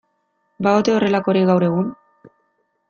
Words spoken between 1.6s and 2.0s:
egun?